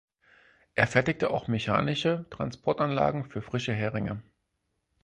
[0.73, 4.23] Er fertigte auch mechanische Transportanlagen für frische Heringe.